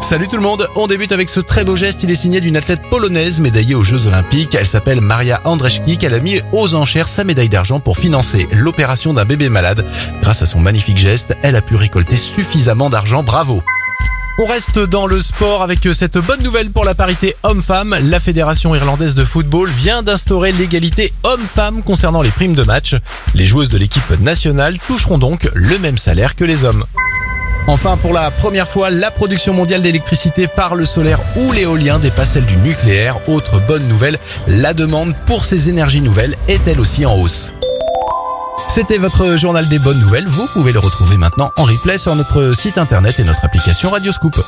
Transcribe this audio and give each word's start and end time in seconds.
Salut 0.00 0.28
tout 0.28 0.36
le 0.36 0.42
monde, 0.42 0.68
on 0.74 0.86
débute 0.86 1.12
avec 1.12 1.30
ce 1.30 1.40
très 1.40 1.64
beau 1.64 1.76
geste, 1.76 2.02
il 2.02 2.10
est 2.10 2.16
signé 2.16 2.40
d'une 2.40 2.56
athlète 2.56 2.82
polonaise 2.90 3.40
médaillée 3.40 3.74
aux 3.74 3.82
Jeux 3.82 4.06
Olympiques, 4.06 4.54
elle 4.54 4.66
s'appelle 4.66 5.00
Maria 5.00 5.40
Andrzejczyk, 5.44 6.04
elle 6.04 6.14
a 6.14 6.20
mis 6.20 6.40
aux 6.52 6.74
enchères 6.74 7.08
sa 7.08 7.24
médaille 7.24 7.48
d'argent 7.48 7.80
pour 7.80 7.96
financer 7.96 8.46
l'opération 8.52 9.14
d'un 9.14 9.24
bébé 9.24 9.48
malade. 9.48 9.86
Grâce 10.20 10.42
à 10.42 10.46
son 10.46 10.60
magnifique 10.60 10.98
geste, 10.98 11.34
elle 11.42 11.56
a 11.56 11.62
pu 11.62 11.76
récolter 11.76 12.16
suffisamment 12.16 12.90
d'argent, 12.90 13.22
bravo 13.22 13.62
on 14.38 14.46
reste 14.46 14.78
dans 14.78 15.06
le 15.06 15.20
sport 15.20 15.62
avec 15.62 15.86
cette 15.92 16.16
bonne 16.16 16.42
nouvelle 16.42 16.70
pour 16.70 16.86
la 16.86 16.94
parité 16.94 17.36
homme-femme. 17.42 17.94
La 18.02 18.18
Fédération 18.18 18.74
irlandaise 18.74 19.14
de 19.14 19.24
football 19.24 19.68
vient 19.68 20.02
d'instaurer 20.02 20.52
l'égalité 20.52 21.12
homme-femme 21.22 21.82
concernant 21.82 22.22
les 22.22 22.30
primes 22.30 22.54
de 22.54 22.62
match. 22.62 22.96
Les 23.34 23.46
joueuses 23.46 23.68
de 23.68 23.76
l'équipe 23.76 24.18
nationale 24.20 24.78
toucheront 24.88 25.18
donc 25.18 25.50
le 25.52 25.78
même 25.78 25.98
salaire 25.98 26.34
que 26.34 26.44
les 26.44 26.64
hommes. 26.64 26.84
Enfin, 27.68 27.96
pour 27.96 28.12
la 28.12 28.30
première 28.30 28.68
fois, 28.68 28.90
la 28.90 29.10
production 29.10 29.54
mondiale 29.54 29.82
d'électricité 29.82 30.48
par 30.48 30.74
le 30.74 30.84
solaire 30.84 31.20
ou 31.36 31.52
l'éolien 31.52 31.98
dépasse 31.98 32.32
celle 32.32 32.44
du 32.44 32.56
nucléaire. 32.56 33.28
Autre 33.28 33.60
bonne 33.60 33.86
nouvelle, 33.86 34.18
la 34.48 34.74
demande 34.74 35.14
pour 35.26 35.44
ces 35.44 35.68
énergies 35.68 36.00
nouvelles 36.00 36.34
est 36.48 36.66
elle 36.66 36.80
aussi 36.80 37.06
en 37.06 37.14
hausse. 37.14 37.52
C'était 38.68 38.98
votre 38.98 39.36
journal 39.36 39.68
des 39.68 39.78
bonnes 39.78 39.98
nouvelles. 39.98 40.26
Vous 40.26 40.48
pouvez 40.52 40.72
le 40.72 40.78
retrouver 40.78 41.16
maintenant 41.16 41.52
en 41.56 41.64
replay 41.64 41.98
sur 41.98 42.16
notre 42.16 42.52
site 42.54 42.78
internet 42.78 43.20
et 43.20 43.24
notre 43.24 43.44
application 43.44 43.90
Radioscoop. 43.90 44.42